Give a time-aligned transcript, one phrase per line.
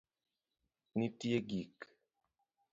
[0.97, 1.77] Nitie gik